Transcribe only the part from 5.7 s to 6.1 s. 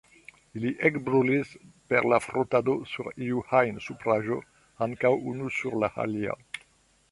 la